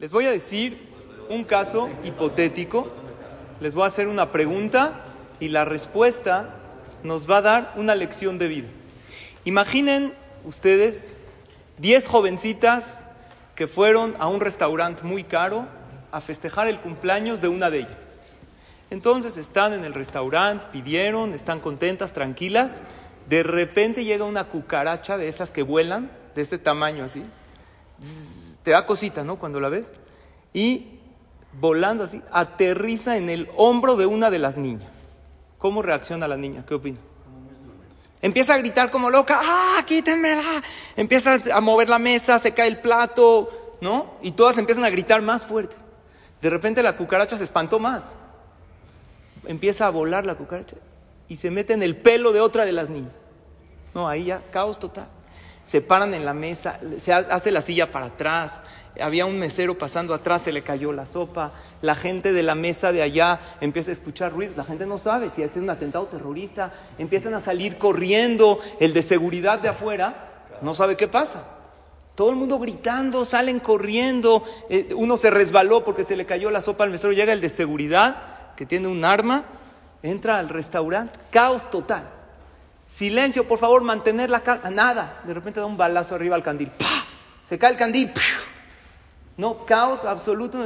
Les 0.00 0.12
voy 0.12 0.24
a 0.24 0.30
decir 0.30 0.78
un 1.28 1.44
caso 1.44 1.90
hipotético. 2.04 2.90
Les 3.60 3.74
voy 3.74 3.84
a 3.84 3.88
hacer 3.88 4.08
una 4.08 4.32
pregunta 4.32 4.94
y 5.40 5.48
la 5.48 5.66
respuesta 5.66 6.54
nos 7.02 7.30
va 7.30 7.36
a 7.36 7.42
dar 7.42 7.74
una 7.76 7.94
lección 7.94 8.38
de 8.38 8.48
vida. 8.48 8.68
Imaginen 9.44 10.14
ustedes 10.46 11.18
10 11.76 12.08
jovencitas 12.08 13.04
que 13.54 13.68
fueron 13.68 14.16
a 14.18 14.26
un 14.28 14.40
restaurante 14.40 15.02
muy 15.02 15.22
caro 15.22 15.66
a 16.12 16.22
festejar 16.22 16.66
el 16.66 16.80
cumpleaños 16.80 17.42
de 17.42 17.48
una 17.48 17.68
de 17.68 17.80
ellas. 17.80 18.22
Entonces 18.88 19.36
están 19.36 19.74
en 19.74 19.84
el 19.84 19.92
restaurante, 19.92 20.64
pidieron, 20.72 21.34
están 21.34 21.60
contentas, 21.60 22.14
tranquilas. 22.14 22.80
De 23.28 23.42
repente 23.42 24.06
llega 24.06 24.24
una 24.24 24.44
cucaracha 24.44 25.18
de 25.18 25.28
esas 25.28 25.50
que 25.50 25.62
vuelan, 25.62 26.10
de 26.34 26.40
este 26.40 26.56
tamaño 26.56 27.04
así. 27.04 27.22
Te 28.62 28.70
da 28.72 28.86
cosita, 28.86 29.24
¿no? 29.24 29.38
Cuando 29.38 29.60
la 29.60 29.68
ves. 29.68 29.90
Y 30.52 31.00
volando 31.52 32.04
así, 32.04 32.22
aterriza 32.30 33.16
en 33.16 33.30
el 33.30 33.48
hombro 33.56 33.96
de 33.96 34.06
una 34.06 34.30
de 34.30 34.38
las 34.38 34.56
niñas. 34.56 34.90
¿Cómo 35.58 35.82
reacciona 35.82 36.28
la 36.28 36.36
niña? 36.36 36.64
¿Qué 36.66 36.74
opina? 36.74 36.98
Empieza 38.22 38.54
a 38.54 38.58
gritar 38.58 38.90
como 38.90 39.08
loca, 39.10 39.40
¡ah, 39.42 39.82
quítenmela! 39.86 40.62
Empieza 40.96 41.40
a 41.54 41.60
mover 41.60 41.88
la 41.88 41.98
mesa, 41.98 42.38
se 42.38 42.52
cae 42.52 42.68
el 42.68 42.80
plato, 42.80 43.76
¿no? 43.80 44.14
Y 44.22 44.32
todas 44.32 44.58
empiezan 44.58 44.84
a 44.84 44.90
gritar 44.90 45.22
más 45.22 45.46
fuerte. 45.46 45.76
De 46.42 46.50
repente 46.50 46.82
la 46.82 46.96
cucaracha 46.96 47.36
se 47.36 47.44
espantó 47.44 47.78
más. 47.78 48.12
Empieza 49.46 49.86
a 49.86 49.90
volar 49.90 50.26
la 50.26 50.34
cucaracha 50.34 50.76
y 51.28 51.36
se 51.36 51.50
mete 51.50 51.72
en 51.72 51.82
el 51.82 51.96
pelo 51.96 52.32
de 52.32 52.40
otra 52.40 52.64
de 52.64 52.72
las 52.72 52.90
niñas. 52.90 53.12
No, 53.94 54.06
ahí 54.06 54.26
ya 54.26 54.42
caos 54.50 54.78
total. 54.78 55.08
Se 55.70 55.80
paran 55.80 56.14
en 56.14 56.24
la 56.24 56.34
mesa, 56.34 56.80
se 57.00 57.12
hace 57.12 57.52
la 57.52 57.60
silla 57.60 57.92
para 57.92 58.06
atrás. 58.06 58.60
Había 59.00 59.24
un 59.24 59.38
mesero 59.38 59.78
pasando 59.78 60.14
atrás, 60.14 60.42
se 60.42 60.50
le 60.50 60.62
cayó 60.62 60.92
la 60.92 61.06
sopa. 61.06 61.52
La 61.80 61.94
gente 61.94 62.32
de 62.32 62.42
la 62.42 62.56
mesa 62.56 62.90
de 62.90 63.02
allá 63.02 63.38
empieza 63.60 63.90
a 63.90 63.92
escuchar 63.92 64.32
ruidos. 64.32 64.56
La 64.56 64.64
gente 64.64 64.84
no 64.84 64.98
sabe 64.98 65.30
si 65.30 65.44
es 65.44 65.54
un 65.54 65.70
atentado 65.70 66.06
terrorista. 66.06 66.72
Empiezan 66.98 67.34
a 67.34 67.40
salir 67.40 67.78
corriendo. 67.78 68.58
El 68.80 68.92
de 68.92 69.02
seguridad 69.02 69.60
de 69.60 69.68
afuera 69.68 70.48
no 70.60 70.74
sabe 70.74 70.96
qué 70.96 71.06
pasa. 71.06 71.44
Todo 72.16 72.30
el 72.30 72.36
mundo 72.36 72.58
gritando, 72.58 73.24
salen 73.24 73.60
corriendo. 73.60 74.42
Eh, 74.70 74.92
uno 74.96 75.16
se 75.16 75.30
resbaló 75.30 75.84
porque 75.84 76.02
se 76.02 76.16
le 76.16 76.26
cayó 76.26 76.50
la 76.50 76.62
sopa 76.62 76.82
al 76.82 76.90
mesero. 76.90 77.12
Llega 77.12 77.32
el 77.32 77.40
de 77.40 77.48
seguridad, 77.48 78.56
que 78.56 78.66
tiene 78.66 78.88
un 78.88 79.04
arma, 79.04 79.44
entra 80.02 80.40
al 80.40 80.48
restaurante. 80.48 81.20
Caos 81.30 81.70
total. 81.70 82.19
Silencio, 82.90 83.46
por 83.46 83.60
favor, 83.60 83.82
mantener 83.82 84.30
la 84.30 84.40
calma. 84.40 84.68
Nada. 84.68 85.22
De 85.24 85.32
repente 85.32 85.60
da 85.60 85.66
un 85.66 85.76
balazo 85.76 86.16
arriba 86.16 86.34
al 86.34 86.42
candil. 86.42 86.70
¡Pah! 86.70 87.04
Se 87.46 87.56
cae 87.56 87.70
el 87.70 87.76
candil. 87.78 88.10
No, 89.36 89.64
caos 89.64 90.04
absoluto. 90.04 90.58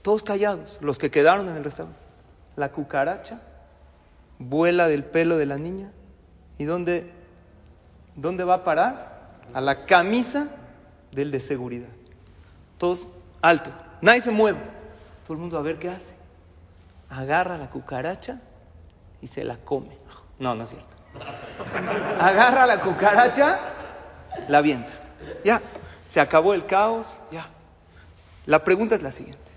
Todos 0.00 0.22
callados, 0.22 0.78
los 0.80 0.98
que 0.98 1.10
quedaron 1.10 1.48
en 1.48 1.56
el 1.56 1.62
restaurante. 1.62 2.00
La 2.56 2.72
cucaracha 2.72 3.40
vuela 4.38 4.88
del 4.88 5.04
pelo 5.04 5.36
de 5.36 5.46
la 5.46 5.58
niña. 5.58 5.92
¿Y 6.58 6.64
dónde, 6.64 7.12
dónde 8.14 8.42
va 8.44 8.54
a 8.54 8.64
parar? 8.64 9.16
a 9.52 9.60
la 9.60 9.86
camisa 9.86 10.48
del 11.12 11.30
de 11.30 11.40
seguridad. 11.40 11.88
Todos 12.78 13.08
alto, 13.42 13.70
nadie 14.00 14.20
se 14.20 14.30
mueve. 14.30 14.58
Todo 15.24 15.34
el 15.34 15.40
mundo 15.40 15.58
a 15.58 15.62
ver 15.62 15.78
qué 15.78 15.88
hace. 15.88 16.14
Agarra 17.08 17.56
la 17.56 17.70
cucaracha 17.70 18.40
y 19.20 19.26
se 19.26 19.44
la 19.44 19.56
come. 19.56 19.96
No, 20.38 20.54
no 20.54 20.64
es 20.64 20.70
cierto. 20.70 20.95
Agarra 22.20 22.66
la 22.66 22.80
cucaracha, 22.80 23.58
la 24.48 24.58
avienta. 24.58 24.92
Ya, 25.44 25.60
se 26.06 26.20
acabó 26.20 26.54
el 26.54 26.66
caos, 26.66 27.20
ya. 27.30 27.46
La 28.46 28.62
pregunta 28.64 28.94
es 28.94 29.02
la 29.02 29.10
siguiente. 29.10 29.50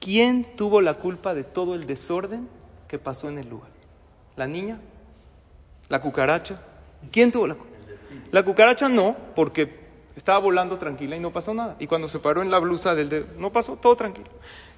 ¿Quién 0.00 0.56
tuvo 0.56 0.80
la 0.80 0.94
culpa 0.94 1.34
de 1.34 1.44
todo 1.44 1.74
el 1.74 1.86
desorden 1.86 2.48
que 2.88 2.98
pasó 2.98 3.28
en 3.28 3.38
el 3.38 3.48
lugar? 3.48 3.70
¿La 4.36 4.46
niña? 4.46 4.78
¿La 5.88 6.00
cucaracha? 6.00 6.60
¿Quién 7.10 7.30
tuvo 7.30 7.46
la 7.46 7.54
culpa? 7.54 7.76
La 8.32 8.42
cucaracha 8.42 8.88
no, 8.88 9.16
porque 9.34 9.86
estaba 10.16 10.38
volando 10.38 10.78
tranquila 10.78 11.16
y 11.16 11.20
no 11.20 11.32
pasó 11.32 11.54
nada. 11.54 11.76
Y 11.78 11.86
cuando 11.86 12.08
se 12.08 12.18
paró 12.18 12.42
en 12.42 12.50
la 12.50 12.58
blusa 12.58 12.94
del 12.94 13.08
dedo, 13.08 13.26
no 13.38 13.52
pasó, 13.52 13.76
todo 13.76 13.96
tranquilo. 13.96 14.28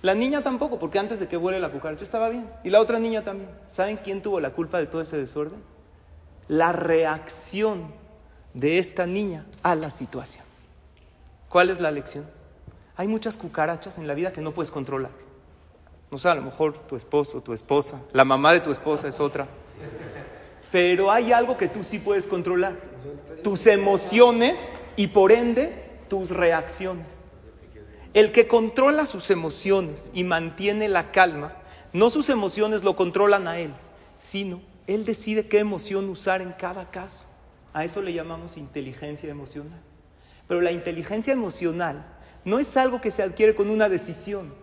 La 0.03 0.15
niña 0.15 0.43
tampoco, 0.43 0.79
porque 0.79 0.99
antes 0.99 1.21
de 1.21 1.29
que 1.29 1.37
vuele 1.37 1.61
la 1.61 1.71
cucaracha 1.71 2.05
estaba 2.05 2.29
bien. 2.29 2.49
Y 2.65 2.71
la 2.71 2.81
otra 2.81 2.99
niña 2.99 3.25
también. 3.25 3.51
¿Saben 3.69 3.99
quién 4.03 4.23
tuvo 4.23 4.41
la 4.41 4.51
culpa 4.51 4.79
de 4.79 4.87
todo 4.87 5.01
ese 5.01 5.17
desorden? 5.17 5.63
La 6.49 6.73
reacción 6.73 7.93
de 8.55 8.79
esta 8.79 9.07
niña 9.07 9.47
a 9.63 9.75
la 9.75 9.91
situación. 9.91 10.45
¿Cuál 11.49 11.71
es 11.71 11.81
la 11.81 11.91
lección? 11.91 12.27
Hay 12.97 13.07
muchas 13.07 13.37
cucarachas 13.37 13.99
en 13.99 14.09
la 14.09 14.15
vida 14.15 14.33
que 14.33 14.41
no 14.41 14.53
puedes 14.53 14.71
controlar. 14.71 15.13
No 16.11 16.19
sé, 16.19 16.29
a 16.29 16.35
lo 16.35 16.43
mejor 16.43 16.73
tu 16.87 16.97
esposo, 16.97 17.43
tu 17.43 17.53
esposa, 17.53 18.01
la 18.13 18.25
mamá 18.25 18.53
de 18.53 18.61
tu 18.61 18.71
esposa 18.71 19.09
es 19.09 19.21
otra. 19.21 19.47
Pero 20.73 21.11
hay 21.11 21.33
algo 21.33 21.57
que 21.57 21.69
tú 21.69 21.85
sí 21.85 21.99
puedes 21.99 22.27
controlar. 22.27 22.77
Tus 23.43 23.67
emociones 23.67 24.79
y 24.97 25.09
por 25.09 25.33
ende 25.33 25.89
tus 26.09 26.31
reacciones. 26.31 27.07
El 28.15 28.33
que 28.33 28.49
controla 28.49 29.07
sus 29.07 29.31
emociones 29.31 30.11
y 30.15 30.25
mantiene 30.25 30.89
la 30.89 31.13
calma, 31.13 31.53
no 31.93 32.11
sus 32.11 32.29
emociones 32.31 32.83
lo 32.83 32.97
controlan 32.97 33.47
a 33.47 33.59
él, 33.59 33.73
sino 34.19 34.61
él 34.89 35.05
decide 35.05 35.47
qué 35.47 35.59
emoción 35.59 36.09
usar 36.09 36.41
en 36.41 36.53
cada 36.53 36.91
caso. 36.91 37.27
A 37.75 37.85
eso 37.85 38.01
le 38.01 38.15
llamamos 38.15 38.57
inteligencia 38.57 39.31
emocional. 39.31 39.81
Pero 40.49 40.63
la 40.63 40.73
inteligencia 40.73 41.35
emocional 41.35 42.07
no 42.45 42.59
es 42.59 42.75
algo 42.79 43.01
que 43.01 43.11
se 43.11 43.23
adquiere 43.23 43.55
con 43.55 43.69
una 43.69 43.91
decisión, 43.91 44.55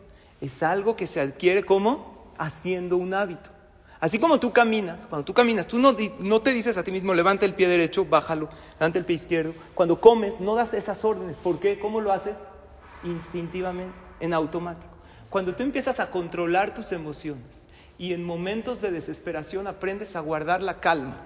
es 0.41 0.63
algo 0.63 0.95
que 0.95 1.05
se 1.05 1.21
adquiere 1.21 1.63
como 1.63 2.33
haciendo 2.39 2.97
un 2.97 3.13
hábito. 3.13 3.51
Así 3.99 4.17
como 4.17 4.39
tú 4.39 4.51
caminas, 4.51 5.05
cuando 5.05 5.25
tú 5.25 5.33
caminas, 5.33 5.67
tú 5.67 5.77
no, 5.77 5.95
no, 6.19 6.41
te 6.41 6.53
dices 6.53 6.75
a 6.77 6.83
ti 6.83 6.91
mismo, 6.91 7.13
levanta 7.13 7.45
el 7.45 7.53
pie 7.53 7.67
derecho, 7.67 8.05
bájalo, 8.05 8.49
levanta 8.79 8.97
el 8.97 9.05
pie 9.05 9.15
izquierdo. 9.15 9.53
Cuando 9.75 10.01
comes, 10.01 10.39
no 10.39 10.55
das 10.55 10.73
esas 10.73 11.05
órdenes. 11.05 11.37
¿Por 11.37 11.59
qué? 11.59 11.77
¿Cómo 11.79 12.01
lo 12.01 12.11
haces? 12.11 12.37
Instintivamente, 13.03 13.95
en 14.19 14.33
automático. 14.33 14.91
Cuando 15.29 15.55
tú 15.55 15.61
empiezas 15.61 15.99
a 15.99 16.09
controlar 16.09 16.73
tus 16.73 16.91
emociones 16.91 17.64
y 17.97 18.13
en 18.13 18.23
momentos 18.23 18.81
de 18.81 18.91
desesperación 18.91 19.67
aprendes 19.67 20.15
a 20.15 20.19
guardar 20.19 20.61
la 20.61 20.79
calma 20.79 21.17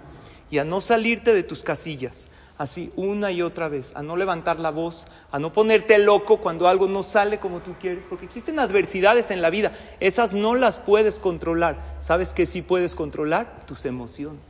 y 0.52 0.58
a 0.58 0.64
no 0.64 0.82
salirte 0.82 1.34
de 1.34 1.44
tus 1.44 1.64
casillas, 1.64 2.30
así 2.58 2.92
una 2.96 3.32
y 3.32 3.42
otra 3.42 3.70
vez, 3.70 3.92
a 3.96 4.02
no 4.02 4.18
levantar 4.18 4.60
la 4.60 4.72
voz, 4.72 5.08
a 5.32 5.40
no 5.40 5.54
ponerte 5.54 5.98
loco 5.98 6.42
cuando 6.42 6.68
algo 6.68 6.88
no 6.88 7.04
sale 7.04 7.40
como 7.40 7.60
tú 7.60 7.76
quieres, 7.80 8.06
porque 8.08 8.26
existen 8.26 8.60
adversidades 8.60 9.32
en 9.32 9.42
la 9.42 9.50
vida, 9.50 9.72
esas 10.00 10.34
no 10.34 10.56
las 10.56 10.78
puedes 10.78 11.20
controlar. 11.20 11.78
¿Sabes 12.00 12.34
qué 12.34 12.46
sí 12.46 12.62
puedes 12.62 12.96
controlar? 12.96 13.66
Tus 13.66 13.86
emociones. 13.86 14.42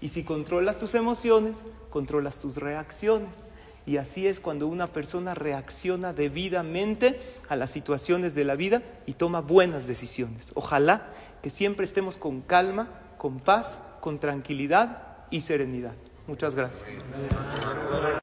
Y 0.00 0.08
si 0.08 0.24
controlas 0.24 0.78
tus 0.78 0.94
emociones, 0.94 1.64
controlas 1.90 2.38
tus 2.38 2.56
reacciones. 2.56 3.30
Y 3.84 3.96
así 3.96 4.26
es 4.26 4.40
cuando 4.40 4.68
una 4.68 4.86
persona 4.86 5.34
reacciona 5.34 6.12
debidamente 6.12 7.20
a 7.48 7.56
las 7.56 7.70
situaciones 7.70 8.34
de 8.34 8.44
la 8.44 8.54
vida 8.54 8.82
y 9.06 9.14
toma 9.14 9.40
buenas 9.40 9.86
decisiones. 9.86 10.52
Ojalá 10.54 11.08
que 11.42 11.50
siempre 11.50 11.84
estemos 11.84 12.16
con 12.16 12.42
calma, 12.42 12.88
con 13.18 13.40
paz, 13.40 13.80
con 14.00 14.18
tranquilidad 14.18 15.26
y 15.30 15.40
serenidad. 15.40 15.94
Muchas 16.26 16.54
gracias. 16.54 17.02